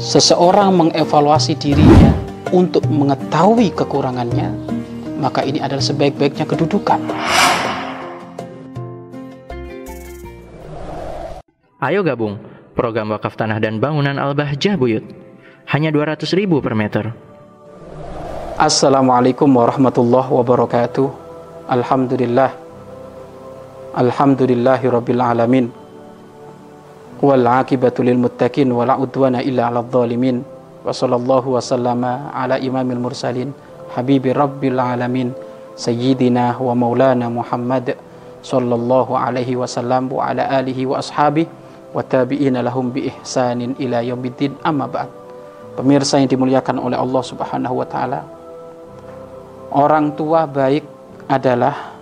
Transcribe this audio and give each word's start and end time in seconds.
seseorang 0.00 0.72
mengevaluasi 0.72 1.60
dirinya 1.60 2.16
untuk 2.56 2.88
mengetahui 2.88 3.68
kekurangannya, 3.76 4.48
maka 5.20 5.44
ini 5.44 5.60
adalah 5.60 5.84
sebaik-baiknya 5.84 6.48
kedudukan. 6.48 6.98
Ayo 11.80 12.00
gabung 12.04 12.40
program 12.72 13.12
wakaf 13.12 13.36
tanah 13.36 13.60
dan 13.60 13.76
bangunan 13.76 14.16
Al-Bahjah 14.16 14.80
Buyut. 14.80 15.04
Hanya 15.70 15.92
200 15.94 16.26
ribu 16.34 16.58
per 16.58 16.74
meter. 16.74 17.14
Assalamualaikum 18.58 19.46
warahmatullahi 19.46 20.28
wabarakatuh. 20.32 21.08
Alhamdulillah. 21.70 22.50
Alhamdulillahi 23.94 24.86
rabbil 24.90 25.22
alamin. 25.22 25.79
Wal 27.20 27.44
akibatu 27.44 28.00
lil 28.00 28.16
muttaqin 28.16 28.72
wala 28.72 28.96
udwana 28.96 29.44
illa 29.44 29.68
'alal 29.68 29.88
zalimin. 29.92 30.40
Wa 30.80 30.96
sallallahu 30.96 31.56
wa 31.56 31.60
sallama 31.60 32.32
ala 32.32 32.56
imamil 32.56 32.96
mursalin 32.96 33.52
habibi 33.92 34.32
rabbil 34.32 34.80
alamin 34.80 35.36
sayyidina 35.76 36.56
wa 36.56 36.72
maulana 36.72 37.28
Muhammad 37.28 37.96
sallallahu 38.40 39.12
alaihi 39.12 39.56
wasallam 39.56 40.08
wa 40.08 40.32
ala 40.32 40.48
alihi 40.48 40.88
wa 40.88 41.00
ashabihi 41.00 41.48
wa 41.92 42.00
tabi'ina 42.00 42.62
lahum 42.64 42.94
bi 42.94 43.10
ihsanin 43.10 43.76
ila 43.76 44.00
yaumiddin 44.00 44.56
amma 44.64 44.86
ba'd. 44.88 45.10
Pemirsa 45.76 46.18
yang 46.20 46.28
dimuliakan 46.30 46.80
oleh 46.80 46.98
Allah 46.98 47.22
Subhanahu 47.24 47.74
wa 47.76 47.86
taala. 47.86 48.20
Orang 49.70 50.18
tua 50.18 50.50
baik 50.50 50.82
adalah 51.30 51.94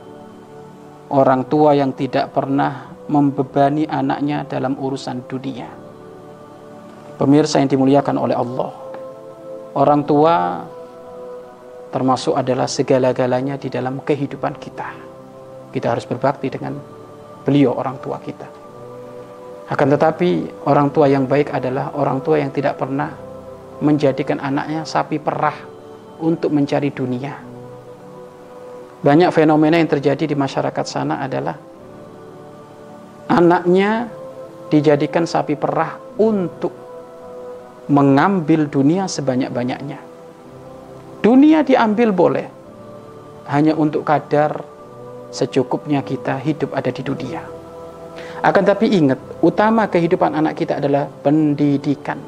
orang 1.13 1.45
tua 1.49 1.77
yang 1.77 1.93
tidak 1.93 2.33
pernah 2.33 2.97
membebani 3.09 3.89
anaknya 3.89 4.45
dalam 4.45 4.77
urusan 4.77 5.25
dunia. 5.25 5.69
Pemirsa 7.19 7.59
yang 7.59 7.73
dimuliakan 7.73 8.17
oleh 8.21 8.37
Allah. 8.37 8.71
Orang 9.75 10.07
tua 10.07 10.63
termasuk 11.91 12.37
adalah 12.37 12.69
segala-galanya 12.69 13.59
di 13.59 13.73
dalam 13.73 14.05
kehidupan 14.05 14.55
kita. 14.61 14.89
Kita 15.73 15.87
harus 15.97 16.07
berbakti 16.07 16.53
dengan 16.53 16.79
beliau 17.43 17.75
orang 17.75 17.99
tua 17.99 18.21
kita. 18.21 18.49
Akan 19.69 19.93
tetapi 19.93 20.65
orang 20.65 20.89
tua 20.95 21.11
yang 21.11 21.29
baik 21.29 21.53
adalah 21.53 21.93
orang 21.97 22.25
tua 22.25 22.41
yang 22.41 22.55
tidak 22.55 22.81
pernah 22.81 23.13
menjadikan 23.83 24.41
anaknya 24.41 24.87
sapi 24.87 25.21
perah 25.21 25.57
untuk 26.23 26.55
mencari 26.55 26.89
dunia 26.89 27.49
banyak 28.99 29.31
fenomena 29.31 29.79
yang 29.79 29.87
terjadi 29.87 30.27
di 30.27 30.35
masyarakat 30.35 30.83
sana 30.83 31.23
adalah 31.23 31.55
anaknya 33.29 34.09
dijadikan 34.73 35.29
sapi 35.29 35.55
perah 35.55 35.97
untuk 36.17 36.73
mengambil 37.89 38.69
dunia 38.69 39.09
sebanyak-banyaknya. 39.09 40.01
Dunia 41.25 41.65
diambil 41.65 42.13
boleh, 42.13 42.47
hanya 43.49 43.75
untuk 43.77 44.05
kadar 44.05 44.65
secukupnya 45.33 46.05
kita 46.05 46.41
hidup 46.41 46.73
ada 46.77 46.93
di 46.93 47.03
dunia. 47.05 47.43
Akan 48.39 48.63
tapi 48.63 48.93
ingat, 48.93 49.19
utama 49.43 49.91
kehidupan 49.91 50.31
anak 50.37 50.55
kita 50.63 50.79
adalah 50.79 51.11
pendidikan. 51.11 52.21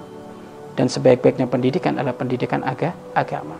Dan 0.74 0.88
sebaik-baiknya 0.88 1.46
pendidikan 1.46 1.98
adalah 2.00 2.16
pendidikan 2.16 2.64
aga, 2.64 2.96
agama. 3.12 3.58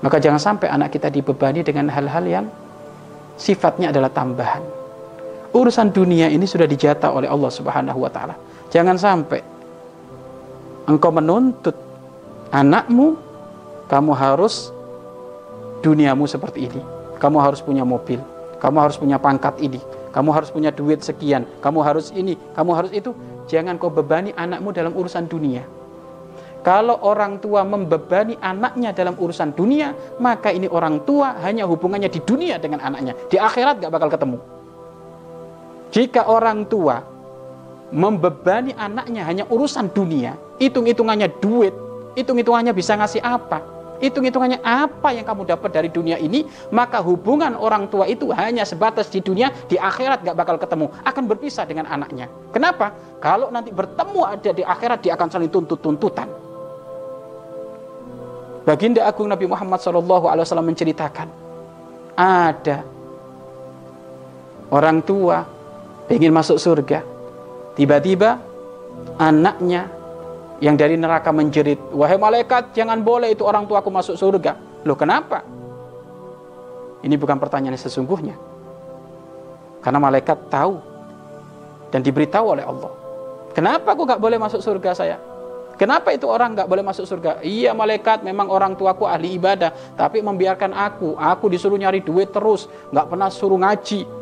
Maka 0.00 0.16
jangan 0.18 0.40
sampai 0.40 0.68
anak 0.72 0.92
kita 0.92 1.12
dibebani 1.12 1.60
dengan 1.62 1.88
hal-hal 1.92 2.24
yang 2.26 2.46
sifatnya 3.36 3.92
adalah 3.94 4.10
tambahan. 4.12 4.79
Urusan 5.50 5.90
dunia 5.90 6.30
ini 6.30 6.46
sudah 6.46 6.66
dijata 6.66 7.10
oleh 7.10 7.26
Allah 7.26 7.50
Subhanahu 7.50 8.06
wa 8.06 8.10
taala. 8.10 8.38
Jangan 8.70 8.94
sampai 8.94 9.42
engkau 10.86 11.10
menuntut 11.10 11.74
anakmu 12.54 13.18
kamu 13.90 14.12
harus 14.14 14.70
duniamu 15.82 16.30
seperti 16.30 16.70
ini. 16.70 16.82
Kamu 17.18 17.36
harus 17.42 17.60
punya 17.60 17.82
mobil, 17.84 18.22
kamu 18.62 18.76
harus 18.80 18.96
punya 18.96 19.20
pangkat 19.20 19.58
ini, 19.60 19.82
kamu 20.14 20.30
harus 20.32 20.48
punya 20.48 20.72
duit 20.72 21.04
sekian, 21.04 21.44
kamu 21.60 21.84
harus 21.84 22.14
ini, 22.14 22.38
kamu 22.54 22.70
harus 22.72 22.92
itu. 22.94 23.12
Jangan 23.50 23.76
kau 23.76 23.90
bebani 23.90 24.30
anakmu 24.38 24.70
dalam 24.70 24.94
urusan 24.94 25.26
dunia. 25.26 25.66
Kalau 26.60 27.00
orang 27.02 27.40
tua 27.40 27.64
membebani 27.64 28.36
anaknya 28.38 28.92
dalam 28.92 29.16
urusan 29.16 29.56
dunia, 29.56 29.96
maka 30.20 30.52
ini 30.52 30.68
orang 30.68 31.02
tua 31.08 31.40
hanya 31.40 31.64
hubungannya 31.64 32.12
di 32.12 32.20
dunia 32.20 32.60
dengan 32.60 32.84
anaknya. 32.84 33.16
Di 33.32 33.40
akhirat 33.40 33.80
gak 33.80 33.92
bakal 33.92 34.12
ketemu. 34.12 34.59
Jika 35.90 36.30
orang 36.30 36.66
tua 36.70 37.02
membebani 37.90 38.70
anaknya 38.78 39.26
hanya 39.26 39.44
urusan 39.50 39.90
dunia, 39.90 40.38
hitung-hitungannya 40.62 41.26
duit, 41.42 41.74
hitung-hitungannya 42.14 42.70
bisa 42.70 42.94
ngasih 42.94 43.18
apa, 43.18 43.58
hitung-hitungannya 43.98 44.62
apa 44.62 45.10
yang 45.10 45.26
kamu 45.26 45.50
dapat 45.50 45.70
dari 45.74 45.90
dunia 45.90 46.14
ini, 46.16 46.46
maka 46.70 47.02
hubungan 47.02 47.58
orang 47.58 47.90
tua 47.90 48.06
itu 48.06 48.30
hanya 48.30 48.62
sebatas 48.62 49.10
di 49.10 49.18
dunia, 49.18 49.50
di 49.66 49.74
akhirat 49.74 50.22
gak 50.22 50.38
bakal 50.38 50.56
ketemu, 50.62 50.86
akan 51.02 51.24
berpisah 51.26 51.66
dengan 51.66 51.90
anaknya. 51.90 52.30
Kenapa? 52.54 52.94
Kalau 53.18 53.50
nanti 53.50 53.74
bertemu 53.74 54.20
ada 54.22 54.50
di 54.54 54.62
akhirat, 54.62 54.98
dia 55.02 55.18
akan 55.18 55.28
saling 55.28 55.50
tuntut-tuntutan. 55.50 56.30
Baginda 58.62 59.02
Agung 59.08 59.26
Nabi 59.26 59.48
Muhammad 59.48 59.80
SAW 59.80 60.62
menceritakan 60.62 61.28
ada 62.14 62.84
orang 64.70 65.00
tua 65.00 65.42
ingin 66.10 66.34
masuk 66.34 66.58
surga. 66.58 67.06
Tiba-tiba 67.78 68.42
anaknya 69.16 69.86
yang 70.60 70.76
dari 70.76 70.98
neraka 70.98 71.32
menjerit 71.32 71.80
wahai 71.94 72.20
malaikat 72.20 72.76
jangan 72.76 73.00
boleh 73.00 73.32
itu 73.32 73.46
orang 73.46 73.64
tuaku 73.64 73.88
masuk 73.88 74.18
surga. 74.18 74.58
Loh 74.84 74.98
kenapa? 74.98 75.46
Ini 77.00 77.16
bukan 77.16 77.40
pertanyaan 77.40 77.78
yang 77.78 77.80
sesungguhnya. 77.80 78.36
Karena 79.80 79.96
malaikat 79.96 80.52
tahu 80.52 80.76
dan 81.88 82.04
diberitahu 82.04 82.46
oleh 82.52 82.64
Allah. 82.66 82.92
Kenapa 83.56 83.96
aku 83.96 84.04
gak 84.04 84.20
boleh 84.20 84.36
masuk 84.36 84.60
surga 84.60 84.92
saya? 84.92 85.16
Kenapa 85.80 86.12
itu 86.12 86.28
orang 86.28 86.52
nggak 86.52 86.68
boleh 86.68 86.84
masuk 86.84 87.08
surga? 87.08 87.40
Iya 87.40 87.72
malaikat 87.72 88.20
memang 88.20 88.52
orang 88.52 88.76
tuaku 88.76 89.08
ahli 89.08 89.40
ibadah, 89.40 89.96
tapi 89.96 90.20
membiarkan 90.20 90.76
aku, 90.76 91.16
aku 91.16 91.48
disuruh 91.48 91.80
nyari 91.80 92.04
duit 92.04 92.28
terus, 92.28 92.68
nggak 92.92 93.08
pernah 93.08 93.32
suruh 93.32 93.56
ngaji. 93.56 94.19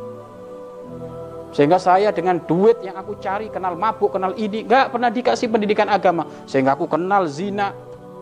Sehingga 1.52 1.80
saya 1.80 2.12
dengan 2.12 2.38
duit 2.44 2.78
yang 2.84 2.96
aku 2.96 3.16
cari, 3.18 3.48
kenal 3.48 3.72
mabuk, 3.72 4.12
kenal 4.12 4.36
ini, 4.36 4.68
nggak 4.68 4.92
pernah 4.92 5.08
dikasih 5.08 5.48
pendidikan 5.48 5.88
agama. 5.88 6.28
Sehingga 6.44 6.76
aku 6.76 6.84
kenal 6.84 7.24
zina, 7.24 7.72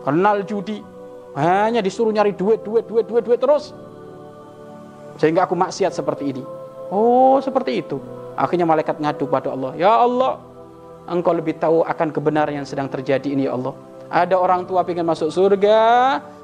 kenal 0.07 0.47
judi, 0.47 0.79
hanya 1.35 1.83
disuruh 1.83 2.15
nyari 2.15 2.31
duit, 2.31 2.63
duit, 2.63 2.87
duit, 2.87 3.05
duit, 3.05 3.23
duit 3.27 3.39
terus. 3.39 3.75
Sehingga 5.19 5.43
aku 5.43 5.59
maksiat 5.59 5.91
seperti 5.91 6.31
ini. 6.31 6.43
Oh, 6.87 7.37
seperti 7.43 7.83
itu. 7.83 7.99
Akhirnya 8.37 8.69
malaikat 8.69 9.01
ngadu 9.01 9.25
pada 9.27 9.51
Allah, 9.51 9.73
"Ya 9.75 9.91
Allah, 9.91 10.39
engkau 11.09 11.33
lebih 11.33 11.57
tahu 11.57 11.81
akan 11.87 12.11
kebenaran 12.11 12.63
yang 12.63 12.67
sedang 12.67 12.91
terjadi 12.91 13.31
ini 13.31 13.47
ya 13.47 13.55
Allah. 13.55 13.73
Ada 14.07 14.35
orang 14.39 14.63
tua 14.67 14.87
ingin 14.87 15.03
masuk 15.03 15.31
surga, 15.31 15.81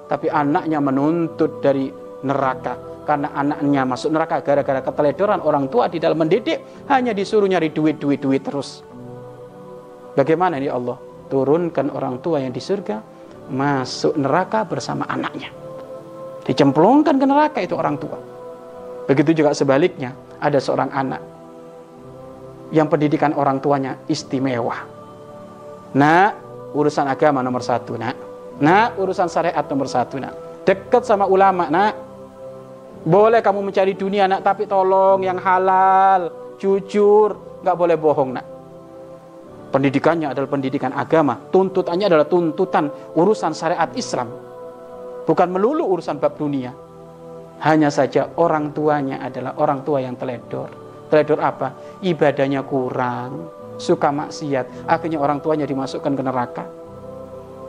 tapi 0.08 0.28
anaknya 0.28 0.84
menuntut 0.84 1.64
dari 1.64 1.92
neraka. 2.24 2.76
Karena 3.03 3.36
anaknya 3.36 3.84
masuk 3.84 4.16
neraka 4.16 4.40
gara-gara 4.40 4.80
keteledoran 4.80 5.44
orang 5.44 5.68
tua 5.68 5.91
di 5.91 6.00
dalam 6.00 6.16
mendidik, 6.16 6.88
hanya 6.88 7.12
disuruh 7.12 7.47
nyari 7.52 7.75
duit, 7.75 8.00
duit, 8.00 8.24
duit 8.24 8.40
terus. 8.40 8.80
Bagaimana 10.16 10.56
ini 10.56 10.72
Allah? 10.72 10.96
Turunkan 11.28 11.91
orang 11.91 12.24
tua 12.24 12.40
yang 12.40 12.56
di 12.56 12.64
surga, 12.64 13.02
masuk 13.52 14.16
neraka 14.16 14.64
bersama 14.64 15.03
anaknya. 15.09 15.52
Dicemplungkan 16.47 17.19
ke 17.19 17.25
neraka 17.28 17.59
itu 17.59 17.75
orang 17.75 18.00
tua. 18.00 18.16
Begitu 19.03 19.44
juga 19.44 19.52
sebaliknya, 19.52 20.16
ada 20.40 20.59
seorang 20.64 20.91
anak 20.96 21.22
yang 22.72 22.88
pendidikan 22.88 23.35
orang 23.35 23.59
tuanya 23.59 24.00
istimewa. 24.08 24.75
Nah, 25.94 26.34
urusan 26.73 27.05
agama 27.05 27.44
nomor 27.46 27.61
satu, 27.61 28.00
nak. 28.00 28.16
Nah, 28.64 28.96
urusan 28.97 29.29
syariat 29.29 29.66
nomor 29.67 29.85
satu, 29.85 30.17
nak. 30.17 30.34
Dekat 30.66 31.05
sama 31.05 31.29
ulama, 31.29 31.70
nak. 31.70 32.13
Boleh 33.03 33.44
kamu 33.44 33.59
mencari 33.72 33.94
dunia, 34.00 34.32
nak, 34.32 34.47
tapi 34.47 34.64
tolong 34.64 35.23
yang 35.23 35.35
halal, 35.35 36.55
jujur, 36.55 37.59
nggak 37.59 37.76
boleh 37.76 37.97
bohong, 38.00 38.32
nak. 38.32 38.46
Pendidikannya 39.76 40.32
adalah 40.32 40.47
pendidikan 40.47 40.94
agama, 40.94 41.35
tuntutannya 41.50 42.05
adalah 42.08 42.29
tuntutan 42.29 42.88
urusan 43.17 43.52
syariat 43.52 43.90
Islam. 43.97 44.29
Bukan 45.26 45.47
melulu 45.50 45.97
urusan 45.97 46.22
bab 46.22 46.38
dunia. 46.38 46.72
Hanya 47.64 47.90
saja 47.90 48.28
orang 48.38 48.76
tuanya 48.76 49.23
adalah 49.23 49.55
orang 49.55 49.88
tua 49.88 50.03
yang 50.03 50.20
teledor 50.20 50.84
Teledor 51.14 51.46
apa? 51.46 52.00
Ibadahnya 52.02 52.66
kurang, 52.66 53.46
suka 53.78 54.09
maksiat, 54.09 54.90
akhirnya 54.90 55.22
orang 55.22 55.38
tuanya 55.46 55.70
dimasukkan 55.70 56.09
ke 56.09 56.23
neraka. 56.26 56.66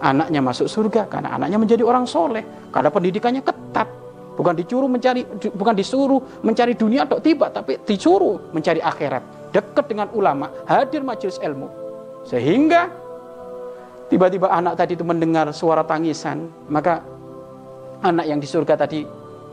Anaknya 0.01 0.41
masuk 0.41 0.65
surga 0.65 1.05
karena 1.13 1.37
anaknya 1.37 1.61
menjadi 1.61 1.85
orang 1.85 2.09
soleh, 2.09 2.41
karena 2.73 2.89
pendidikannya 2.89 3.45
ketat. 3.45 4.04
Bukan 4.35 4.55
disuruh 4.59 4.91
mencari, 4.91 5.23
bukan 5.55 5.75
disuruh 5.79 6.19
mencari 6.43 6.75
dunia 6.75 7.07
atau 7.07 7.23
tiba, 7.23 7.51
tapi 7.55 7.79
disuruh 7.87 8.51
mencari 8.51 8.83
akhirat. 8.83 9.55
Dekat 9.55 9.87
dengan 9.87 10.11
ulama, 10.11 10.51
hadir 10.67 11.07
majelis 11.07 11.39
ilmu. 11.39 11.71
Sehingga 12.27 13.05
Tiba-tiba 14.15 14.47
anak 14.47 14.79
tadi 14.79 14.95
itu 14.95 15.03
mendengar 15.03 15.49
suara 15.51 15.81
tangisan, 15.83 16.47
maka 16.69 17.01
anak 18.05 18.29
yang 18.29 18.39
di 18.39 18.47
surga 18.47 18.77
tadi 18.77 19.03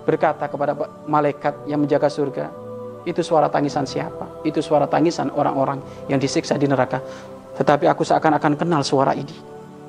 berkata 0.04 0.52
kepada 0.52 0.76
malaikat 1.08 1.66
yang 1.66 1.82
menjaga 1.82 2.12
surga, 2.12 2.46
itu 3.08 3.24
suara 3.24 3.50
tangisan 3.50 3.90
siapa? 3.90 4.44
Itu 4.46 4.62
suara 4.62 4.86
tangisan 4.86 5.34
orang-orang 5.34 5.82
yang 6.14 6.22
disiksa 6.22 6.62
di 6.62 6.70
neraka. 6.70 7.02
Tetapi 7.58 7.90
aku 7.90 8.06
seakan-akan 8.06 8.54
kenal 8.60 8.86
suara 8.86 9.18
ini. 9.18 9.34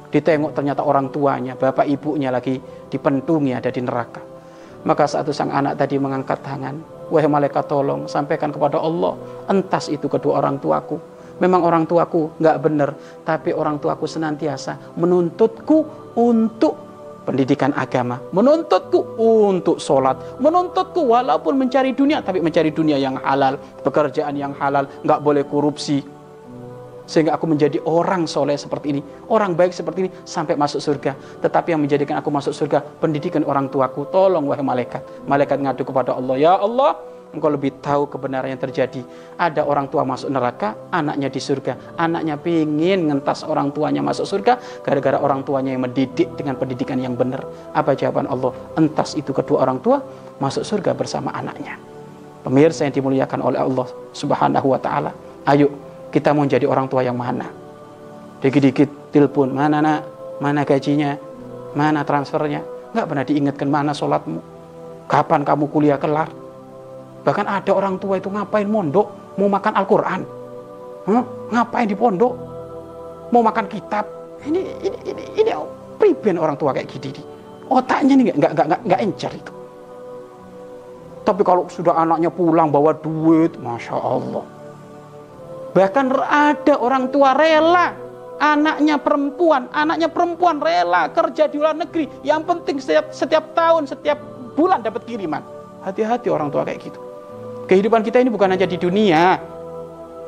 Ditengok 0.08 0.56
ternyata 0.56 0.80
orang 0.86 1.12
tuanya, 1.12 1.52
bapak 1.52 1.84
ibunya 1.84 2.32
lagi 2.32 2.56
dipentungi 2.88 3.52
ada 3.52 3.68
di 3.68 3.80
neraka. 3.84 4.31
Maka 4.82 5.06
saat 5.06 5.30
itu 5.30 5.34
sang 5.34 5.54
anak 5.54 5.78
tadi 5.78 5.94
mengangkat 5.94 6.42
tangan, 6.42 6.74
wahai 7.06 7.30
malaikat 7.30 7.70
tolong 7.70 8.10
sampaikan 8.10 8.50
kepada 8.50 8.82
Allah, 8.82 9.14
entas 9.46 9.86
itu 9.86 10.10
kedua 10.10 10.42
orang 10.42 10.58
tuaku. 10.58 10.98
Memang 11.38 11.62
orang 11.62 11.86
tuaku 11.86 12.34
nggak 12.42 12.58
benar, 12.58 12.90
tapi 13.22 13.54
orang 13.54 13.78
tuaku 13.78 14.10
senantiasa 14.10 14.94
menuntutku 14.98 15.86
untuk 16.18 16.74
pendidikan 17.22 17.70
agama, 17.78 18.18
menuntutku 18.34 19.18
untuk 19.22 19.78
sholat, 19.78 20.18
menuntutku 20.42 21.06
walaupun 21.06 21.54
mencari 21.54 21.94
dunia, 21.94 22.18
tapi 22.18 22.42
mencari 22.42 22.74
dunia 22.74 22.98
yang 22.98 23.14
halal, 23.22 23.54
pekerjaan 23.86 24.34
yang 24.34 24.50
halal, 24.58 24.86
nggak 25.06 25.20
boleh 25.22 25.46
korupsi. 25.46 26.02
Sehingga 27.06 27.34
aku 27.34 27.50
menjadi 27.50 27.82
orang 27.82 28.30
soleh 28.30 28.54
seperti 28.54 28.98
ini, 28.98 29.00
orang 29.28 29.58
baik 29.58 29.74
seperti 29.74 30.06
ini, 30.06 30.10
sampai 30.22 30.54
masuk 30.54 30.78
surga. 30.78 31.14
Tetapi 31.42 31.74
yang 31.74 31.82
menjadikan 31.82 32.18
aku 32.22 32.30
masuk 32.30 32.54
surga, 32.54 32.82
pendidikan 33.02 33.42
orang 33.42 33.66
tuaku. 33.68 34.06
Tolong 34.08 34.46
wahai 34.46 34.62
malaikat. 34.62 35.02
Malaikat 35.26 35.58
ngadu 35.58 35.82
kepada 35.82 36.14
Allah, 36.14 36.36
Ya 36.38 36.54
Allah, 36.54 36.98
engkau 37.32 37.48
lebih 37.48 37.72
tahu 37.80 38.06
kebenaran 38.06 38.52
yang 38.52 38.60
terjadi. 38.60 39.02
Ada 39.40 39.64
orang 39.64 39.88
tua 39.88 40.04
masuk 40.04 40.28
neraka, 40.28 40.76
anaknya 40.92 41.32
di 41.32 41.40
surga. 41.40 41.96
Anaknya 41.96 42.36
pingin 42.36 43.08
ngentas 43.08 43.42
orang 43.42 43.72
tuanya 43.72 44.04
masuk 44.04 44.28
surga, 44.28 44.60
gara-gara 44.84 45.18
orang 45.18 45.42
tuanya 45.42 45.74
yang 45.74 45.82
mendidik 45.82 46.28
dengan 46.36 46.54
pendidikan 46.60 47.00
yang 47.00 47.16
benar. 47.16 47.42
Apa 47.72 47.96
jawaban 47.96 48.28
Allah? 48.28 48.52
Entas 48.76 49.16
itu 49.16 49.32
kedua 49.32 49.64
orang 49.64 49.80
tua 49.80 50.04
masuk 50.38 50.62
surga 50.62 50.92
bersama 50.92 51.32
anaknya. 51.32 51.80
Pemirsa 52.42 52.84
yang 52.86 52.94
dimuliakan 52.94 53.40
oleh 53.42 53.58
Allah 53.58 53.86
Subhanahu 54.12 54.66
wa 54.74 54.80
taala. 54.82 55.10
Ayo 55.46 55.70
kita 56.12 56.36
mau 56.36 56.44
jadi 56.44 56.68
orang 56.68 56.86
tua 56.86 57.00
yang 57.00 57.16
mana? 57.16 57.48
Dikit-dikit 58.44 59.10
telepon, 59.10 59.50
mana 59.56 59.80
nak? 59.80 60.00
Mana 60.44 60.62
gajinya? 60.62 61.16
Mana 61.72 62.04
transfernya? 62.04 62.60
Nggak 62.92 63.06
pernah 63.08 63.24
diingatkan 63.24 63.68
mana 63.72 63.96
sholatmu? 63.96 64.40
Kapan 65.08 65.40
kamu 65.42 65.64
kuliah 65.72 65.96
kelar? 65.96 66.28
Bahkan 67.24 67.46
ada 67.48 67.72
orang 67.72 67.96
tua 67.96 68.20
itu 68.20 68.28
ngapain 68.28 68.68
mondok, 68.68 69.08
mau 69.40 69.48
makan 69.48 69.72
Al-Quran. 69.72 70.20
Huh? 71.08 71.24
Ngapain 71.48 71.88
di 71.88 71.96
pondok? 71.96 72.32
Mau 73.32 73.40
makan 73.40 73.66
kitab. 73.72 74.04
Ini 74.42 74.60
ini 74.84 74.98
ini, 75.08 75.22
ini 75.40 75.50
priben 75.96 76.36
orang 76.36 76.58
tua 76.58 76.74
kayak 76.74 76.90
gini. 76.90 77.22
Otaknya 77.72 78.18
nih 78.18 78.36
nggak 78.36 78.52
nggak 78.52 78.80
nggak 78.84 79.00
encer 79.00 79.32
itu. 79.32 79.52
Tapi 81.22 81.42
kalau 81.46 81.70
sudah 81.70 81.94
anaknya 81.94 82.28
pulang 82.28 82.68
bawa 82.68 82.90
duit, 82.98 83.54
masya 83.62 83.94
Allah. 83.94 84.42
Bahkan 85.72 86.06
ada 86.20 86.74
orang 86.76 87.08
tua 87.08 87.32
rela 87.32 87.96
anaknya 88.42 89.00
perempuan, 89.00 89.70
anaknya 89.72 90.10
perempuan 90.10 90.58
rela 90.58 91.08
kerja 91.08 91.48
di 91.48 91.56
luar 91.56 91.78
negeri. 91.78 92.10
Yang 92.20 92.42
penting 92.44 92.76
setiap 92.82 93.06
setiap 93.14 93.44
tahun, 93.56 93.88
setiap 93.88 94.18
bulan 94.52 94.84
dapat 94.84 95.08
kiriman. 95.08 95.40
Hati-hati 95.80 96.28
orang 96.28 96.52
tua 96.52 96.66
kayak 96.68 96.92
gitu. 96.92 97.00
Kehidupan 97.66 98.04
kita 98.04 98.20
ini 98.20 98.28
bukan 98.28 98.52
hanya 98.52 98.68
di 98.68 98.76
dunia, 98.76 99.40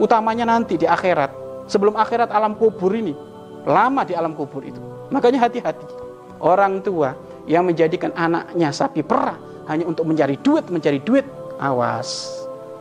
utamanya 0.01 0.49
nanti 0.49 0.81
di 0.81 0.89
akhirat. 0.89 1.45
Sebelum 1.69 1.97
akhirat 1.97 2.33
alam 2.33 2.57
kubur 2.57 2.93
ini, 2.95 3.13
lama 3.69 4.03
di 4.07 4.17
alam 4.17 4.33
kubur 4.33 4.65
itu. 4.65 4.81
Makanya 5.13 5.45
hati-hati. 5.45 5.87
Orang 6.41 6.81
tua 6.81 7.13
yang 7.45 7.69
menjadikan 7.69 8.13
anaknya 8.17 8.73
sapi 8.73 9.05
perah 9.05 9.37
hanya 9.69 9.85
untuk 9.85 10.09
mencari 10.09 10.41
duit, 10.41 10.65
mencari 10.73 11.01
duit, 11.05 11.25
awas. 11.61 12.33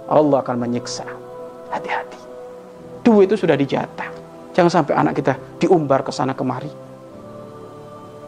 Allah 0.07 0.39
akan 0.43 0.57
menyiksa. 0.59 1.07
Hati-hati. 1.71 2.32
Duit 3.03 3.27
itu 3.27 3.35
sudah 3.35 3.59
dijatah. 3.59 4.09
Jangan 4.55 4.71
sampai 4.71 4.93
anak 4.95 5.13
kita 5.19 5.35
diumbar 5.59 6.07
ke 6.07 6.11
sana 6.15 6.31
kemari. 6.31 6.71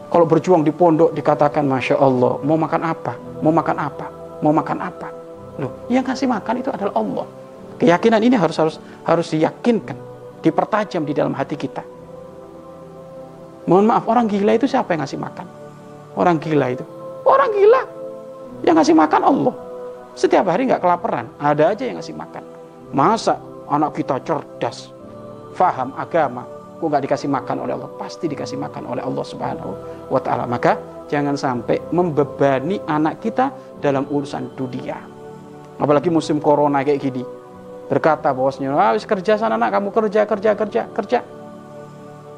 Kalau 0.06 0.26
berjuang 0.28 0.62
di 0.62 0.70
pondok 0.70 1.16
dikatakan 1.16 1.66
Masya 1.66 1.96
Allah, 1.98 2.38
mau 2.44 2.60
makan 2.60 2.82
apa? 2.84 3.12
Mau 3.40 3.50
makan 3.50 3.76
apa? 3.80 4.06
Mau 4.44 4.52
makan 4.52 4.78
apa? 4.84 5.08
Loh, 5.56 5.88
yang 5.88 6.04
kasih 6.04 6.28
makan 6.28 6.60
itu 6.60 6.68
adalah 6.68 6.94
Allah. 6.94 7.26
Keyakinan 7.80 8.20
ini 8.20 8.36
harus 8.36 8.56
harus 8.60 8.76
harus 9.04 9.26
diyakinkan, 9.32 9.96
dipertajam 10.44 11.02
di 11.04 11.12
dalam 11.16 11.32
hati 11.32 11.56
kita. 11.56 11.84
Mohon 13.66 13.84
maaf, 13.90 14.04
orang 14.06 14.30
gila 14.30 14.54
itu 14.54 14.68
siapa 14.70 14.94
yang 14.94 15.02
ngasih 15.02 15.18
makan? 15.18 15.46
Orang 16.14 16.36
gila 16.38 16.70
itu. 16.70 16.84
Orang 17.26 17.50
gila. 17.50 17.82
Yang 18.62 18.74
ngasih 18.78 18.94
makan 18.96 19.22
Allah. 19.26 19.54
Setiap 20.16 20.48
hari 20.48 20.70
nggak 20.70 20.80
kelaparan, 20.80 21.28
ada 21.36 21.74
aja 21.74 21.84
yang 21.84 21.98
ngasih 21.98 22.14
makan. 22.14 22.44
Masa 22.94 23.36
anak 23.70 23.98
kita 23.98 24.20
cerdas, 24.22 24.90
faham 25.54 25.94
agama, 25.98 26.46
kok 26.78 26.86
nggak 26.86 27.04
dikasih 27.08 27.28
makan 27.30 27.56
oleh 27.66 27.72
Allah? 27.78 27.90
Pasti 27.98 28.26
dikasih 28.30 28.58
makan 28.60 28.82
oleh 28.90 29.02
Allah 29.02 29.24
Subhanahu 29.24 29.72
wa 30.10 30.20
taala. 30.20 30.44
Maka 30.44 30.78
jangan 31.10 31.34
sampai 31.38 31.80
membebani 31.90 32.80
anak 32.86 33.22
kita 33.22 33.50
dalam 33.82 34.06
urusan 34.10 34.54
dunia. 34.54 34.98
Apalagi 35.76 36.08
musim 36.08 36.40
corona 36.40 36.80
kayak 36.82 37.00
gini. 37.00 37.24
Berkata 37.86 38.34
bahwasanya 38.34 38.74
ah, 38.74 38.98
kerja 38.98 39.38
sana 39.38 39.54
nak 39.54 39.70
kamu 39.70 39.94
kerja 39.94 40.26
kerja 40.26 40.50
kerja 40.58 40.82
kerja. 40.90 41.20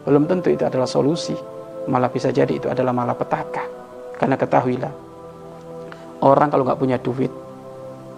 Belum 0.04 0.28
tentu 0.28 0.52
itu 0.52 0.64
adalah 0.64 0.88
solusi. 0.88 1.36
Malah 1.88 2.12
bisa 2.12 2.28
jadi 2.28 2.52
itu 2.52 2.68
adalah 2.68 2.92
malah 2.92 3.16
petaka 3.16 3.78
karena 4.18 4.34
ketahuilah 4.34 4.92
orang 6.26 6.50
kalau 6.50 6.66
nggak 6.66 6.80
punya 6.80 6.98
duit 6.98 7.30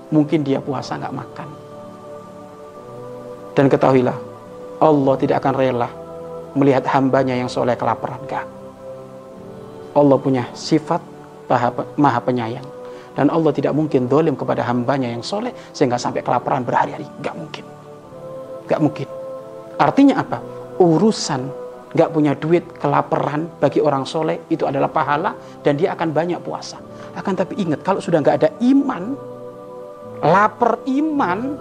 mungkin 0.09 0.41
dia 0.41 0.59
puasa 0.59 0.97
nggak 0.97 1.15
makan 1.15 1.49
dan 3.55 3.67
ketahuilah 3.69 4.17
Allah 4.81 5.15
tidak 5.21 5.45
akan 5.45 5.55
rela 5.55 5.89
melihat 6.57 6.85
hambanya 6.91 7.35
yang 7.37 7.51
soleh 7.51 7.79
kelaparan 7.79 8.21
gak 8.27 8.47
Allah 9.95 10.17
punya 10.19 10.47
sifat 10.55 11.03
maha 11.99 12.21
penyayang 12.23 12.81
dan 13.21 13.27
Allah 13.29 13.51
tidak 13.51 13.75
mungkin 13.75 14.07
dolim 14.07 14.39
kepada 14.39 14.63
hambanya 14.65 15.11
yang 15.11 15.21
soleh 15.21 15.51
sehingga 15.75 15.99
sampai 15.99 16.23
kelaparan 16.23 16.63
berhari-hari. 16.63 17.07
Gak 17.21 17.35
mungkin. 17.35 17.65
Gak 18.71 18.81
mungkin. 18.81 19.07
Artinya 19.77 20.23
apa? 20.23 20.39
Urusan 20.79 21.51
gak 21.91 22.15
punya 22.15 22.39
duit, 22.39 22.63
kelaparan 22.79 23.51
bagi 23.59 23.83
orang 23.83 24.07
soleh 24.07 24.47
itu 24.47 24.63
adalah 24.63 24.87
pahala 24.87 25.35
dan 25.67 25.75
dia 25.75 25.93
akan 25.99 26.15
banyak 26.15 26.39
puasa. 26.39 26.79
Akan 27.19 27.35
tapi 27.35 27.59
ingat 27.59 27.83
kalau 27.83 27.99
sudah 27.99 28.23
gak 28.23 28.47
ada 28.47 28.51
iman, 28.63 29.19
lapar 30.23 30.79
iman, 30.87 31.59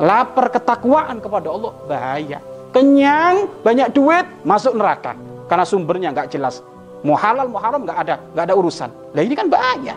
lapar 0.00 0.52
ketakwaan 0.52 1.20
kepada 1.20 1.48
Allah 1.52 1.72
bahaya. 1.88 2.38
Kenyang, 2.74 3.48
banyak 3.64 3.88
duit, 3.96 4.26
masuk 4.44 4.76
neraka 4.76 5.16
karena 5.48 5.64
sumbernya 5.64 6.12
nggak 6.12 6.28
jelas. 6.28 6.60
Mau 7.00 7.16
halal, 7.16 7.48
mau 7.48 7.60
haram 7.62 7.86
nggak 7.86 7.98
ada, 8.04 8.14
nggak 8.34 8.44
ada 8.52 8.54
urusan. 8.56 8.90
Nah 9.16 9.22
ini 9.22 9.32
kan 9.32 9.48
bahaya. 9.48 9.96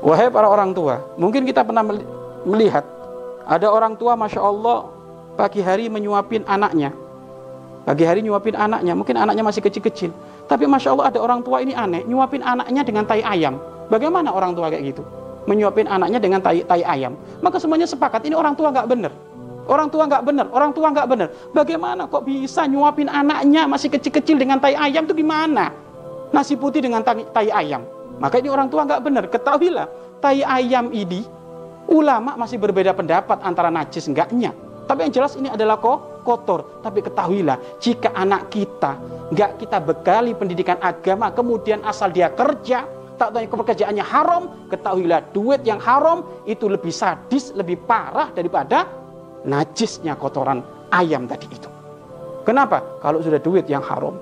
Wahai 0.00 0.32
para 0.32 0.48
orang 0.48 0.72
tua, 0.72 1.04
mungkin 1.20 1.44
kita 1.44 1.60
pernah 1.60 1.84
melihat 2.48 2.88
ada 3.44 3.68
orang 3.68 3.92
tua, 4.00 4.16
masya 4.16 4.40
Allah, 4.40 4.88
pagi 5.36 5.60
hari 5.60 5.92
menyuapin 5.92 6.40
anaknya. 6.48 6.96
Pagi 7.84 8.08
hari 8.08 8.24
nyuapin 8.24 8.56
anaknya, 8.56 8.96
mungkin 8.96 9.20
anaknya 9.20 9.44
masih 9.44 9.60
kecil-kecil. 9.60 10.08
Tapi 10.48 10.64
masya 10.64 10.96
Allah 10.96 11.12
ada 11.12 11.18
orang 11.20 11.44
tua 11.44 11.60
ini 11.60 11.76
aneh, 11.76 12.00
nyuapin 12.08 12.40
anaknya 12.40 12.80
dengan 12.80 13.04
tai 13.04 13.20
ayam. 13.20 13.60
Bagaimana 13.92 14.32
orang 14.32 14.56
tua 14.56 14.72
kayak 14.72 14.94
gitu? 14.96 15.02
Menyuapin 15.50 15.90
anaknya 15.90 16.22
dengan 16.22 16.38
tai, 16.38 16.62
tai 16.62 16.86
ayam. 16.86 17.18
Maka 17.42 17.58
semuanya 17.58 17.90
sepakat, 17.90 18.22
ini 18.22 18.38
orang 18.38 18.54
tua 18.54 18.70
nggak 18.70 18.86
benar. 18.86 19.10
Orang 19.66 19.90
tua 19.90 20.06
nggak 20.06 20.22
benar, 20.22 20.46
orang 20.54 20.70
tua 20.70 20.94
nggak 20.94 21.06
benar. 21.10 21.28
Bagaimana 21.50 22.06
kok 22.06 22.22
bisa 22.22 22.70
nyuapin 22.70 23.10
anaknya 23.10 23.66
masih 23.66 23.90
kecil-kecil 23.90 24.38
dengan 24.38 24.62
tai 24.62 24.78
ayam 24.78 25.10
itu 25.10 25.14
gimana? 25.26 25.74
Nasi 26.30 26.54
putih 26.54 26.82
dengan 26.82 27.02
tai, 27.02 27.26
tai 27.34 27.50
ayam. 27.50 27.82
Maka 28.22 28.38
ini 28.38 28.46
orang 28.46 28.70
tua 28.70 28.86
nggak 28.86 29.02
benar. 29.02 29.24
Ketahuilah, 29.26 29.86
tai 30.22 30.46
ayam 30.46 30.94
ini 30.94 31.26
ulama 31.90 32.38
masih 32.38 32.58
berbeda 32.62 32.94
pendapat 32.94 33.42
antara 33.42 33.70
najis 33.70 34.06
enggaknya. 34.06 34.54
Tapi 34.90 35.06
yang 35.06 35.14
jelas 35.22 35.38
ini 35.38 35.46
adalah 35.46 35.78
kok 35.78 36.26
kotor. 36.26 36.82
Tapi 36.82 37.02
ketahuilah, 37.06 37.78
jika 37.78 38.10
anak 38.14 38.50
kita 38.50 38.98
nggak 39.30 39.62
kita 39.62 39.78
bekali 39.78 40.34
pendidikan 40.34 40.82
agama, 40.82 41.30
kemudian 41.30 41.78
asal 41.86 42.10
dia 42.10 42.26
kerja, 42.34 42.90
tak 43.20 43.36
tahu 43.36 43.60
pekerjaannya 43.60 44.00
haram, 44.00 44.48
ketahuilah 44.72 45.20
duit 45.36 45.60
yang 45.68 45.76
haram 45.76 46.24
itu 46.48 46.64
lebih 46.72 46.88
sadis, 46.88 47.52
lebih 47.52 47.76
parah 47.84 48.32
daripada 48.32 48.88
najisnya 49.44 50.16
kotoran 50.16 50.64
ayam 50.88 51.28
tadi 51.28 51.44
itu. 51.52 51.68
Kenapa? 52.48 52.80
Kalau 53.04 53.20
sudah 53.20 53.36
duit 53.36 53.68
yang 53.68 53.84
haram, 53.84 54.16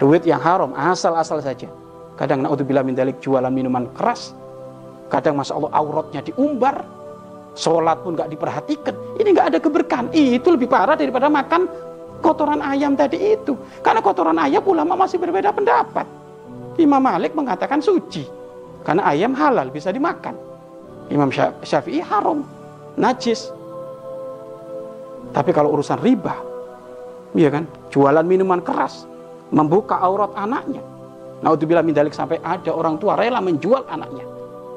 duit 0.00 0.24
yang 0.24 0.40
haram 0.40 0.72
asal-asal 0.72 1.44
saja, 1.44 1.68
Kadang 2.20 2.44
naudzubillah 2.44 2.84
min 2.84 2.92
dalik 2.92 3.16
jualan 3.24 3.48
minuman 3.48 3.88
keras. 3.96 4.36
Kadang 5.08 5.40
masa 5.40 5.56
Allah 5.56 5.72
auratnya 5.72 6.20
diumbar. 6.20 6.84
Sholat 7.56 8.04
pun 8.04 8.12
gak 8.12 8.28
diperhatikan. 8.28 8.92
Ini 9.16 9.32
gak 9.32 9.56
ada 9.56 9.58
keberkahan. 9.58 10.12
Itu 10.12 10.52
lebih 10.52 10.68
parah 10.68 11.00
daripada 11.00 11.32
makan 11.32 11.64
kotoran 12.20 12.60
ayam 12.60 12.92
tadi 12.92 13.40
itu. 13.40 13.56
Karena 13.80 14.04
kotoran 14.04 14.36
ayam 14.36 14.60
ulama 14.68 15.00
masih 15.00 15.16
berbeda 15.16 15.48
pendapat. 15.56 16.04
Imam 16.80 17.02
Malik 17.02 17.36
mengatakan 17.36 17.78
suci. 17.84 18.24
Karena 18.80 19.12
ayam 19.12 19.36
halal 19.36 19.68
bisa 19.68 19.92
dimakan. 19.92 20.32
Imam 21.12 21.28
Syafi'i 21.60 22.00
haram, 22.00 22.46
najis. 22.96 23.50
Tapi 25.34 25.50
kalau 25.52 25.74
urusan 25.74 26.00
riba, 26.00 26.38
ya 27.36 27.50
kan, 27.50 27.66
jualan 27.92 28.24
minuman 28.24 28.62
keras, 28.62 29.04
membuka 29.50 29.98
aurat 30.00 30.32
anaknya. 30.38 30.80
Untuk 31.40 31.72
min 31.72 31.96
dalik 31.96 32.12
sampai 32.12 32.36
ada 32.44 32.68
orang 32.68 33.00
tua 33.00 33.16
rela 33.16 33.40
menjual 33.40 33.88
anaknya. 33.88 34.24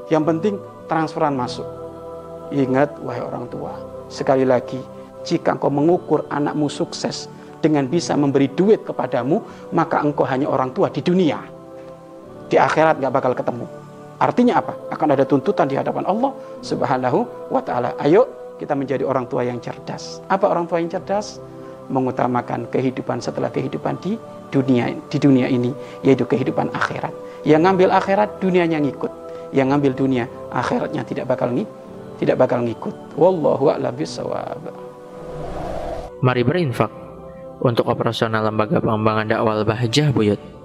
Yang 0.08 0.24
penting 0.32 0.56
transferan 0.88 1.36
masuk. 1.36 1.68
Ingat 2.56 3.02
wahai 3.04 3.24
orang 3.24 3.48
tua, 3.52 3.72
sekali 4.08 4.48
lagi 4.48 4.80
jika 5.24 5.56
engkau 5.56 5.72
mengukur 5.72 6.28
anakmu 6.28 6.68
sukses 6.68 7.32
dengan 7.64 7.88
bisa 7.88 8.14
memberi 8.20 8.52
duit 8.52 8.84
kepadamu, 8.84 9.40
maka 9.72 10.04
engkau 10.04 10.28
hanya 10.28 10.52
orang 10.52 10.76
tua 10.76 10.92
di 10.92 11.00
dunia. 11.00 11.40
Di 12.54 12.62
akhirat 12.62 13.02
gak 13.02 13.10
bakal 13.10 13.34
ketemu. 13.34 13.66
Artinya 14.22 14.62
apa? 14.62 14.78
Akan 14.94 15.10
ada 15.10 15.26
tuntutan 15.26 15.66
di 15.66 15.74
hadapan 15.74 16.06
Allah 16.06 16.30
Subhanahu 16.62 17.50
wa 17.50 17.58
taala. 17.66 17.98
Ayo 17.98 18.30
kita 18.62 18.78
menjadi 18.78 19.02
orang 19.02 19.26
tua 19.26 19.42
yang 19.42 19.58
cerdas. 19.58 20.22
Apa 20.30 20.54
orang 20.54 20.70
tua 20.70 20.78
yang 20.78 20.94
cerdas? 20.94 21.42
Mengutamakan 21.90 22.70
kehidupan 22.70 23.26
setelah 23.26 23.50
kehidupan 23.50 23.98
di 24.06 24.22
dunia 24.54 24.94
di 25.10 25.18
dunia 25.18 25.50
ini, 25.50 25.74
yaitu 26.06 26.30
kehidupan 26.30 26.70
akhirat. 26.78 27.10
Yang 27.42 27.62
ngambil 27.66 27.90
akhirat 27.90 28.30
dunianya 28.38 28.78
ngikut. 28.86 29.10
Yang 29.50 29.68
ngambil 29.74 29.92
dunia 29.98 30.26
akhiratnya 30.54 31.02
tidak 31.10 31.26
bakal 31.34 31.50
ngikut 31.50 31.82
tidak 32.22 32.40
bakal 32.40 32.62
ngikut. 32.62 32.96
Wallahu 33.18 33.74
a'lam 33.74 33.92
bishawab. 33.98 34.62
Mari 36.24 36.42
berinfak 36.46 36.94
untuk 37.60 37.90
operasional 37.90 38.48
lembaga 38.48 38.80
pengembangan 38.80 39.26
dakwah 39.28 39.60
Bahjah 39.66 40.14
Buyut. 40.16 40.63